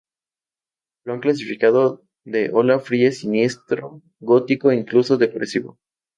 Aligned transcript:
Lo 1.03 1.13
han 1.13 1.19
clasificado 1.19 2.01
de 2.25 2.49
ola 2.51 2.79
fría, 2.79 3.11
siniestro, 3.11 4.01
gótico 4.19 4.71
e 4.71 4.75
incluso 4.79 5.17
depresivo. 5.19 5.77